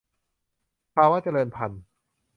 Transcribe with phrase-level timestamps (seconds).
[0.93, 1.81] ภาวะเจริญพันธุ์